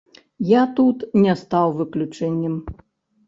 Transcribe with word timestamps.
Я 0.51 0.61
тут 0.77 1.03
не 1.25 1.35
стаў 1.43 1.67
выключэннем. 1.81 2.57